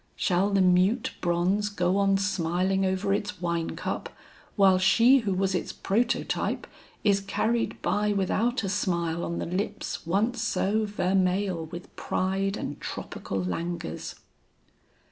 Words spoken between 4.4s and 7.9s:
while she who was its prototype is carried